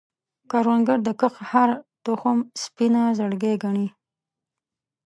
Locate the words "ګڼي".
3.63-3.87